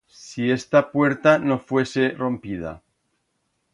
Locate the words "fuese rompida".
1.59-2.81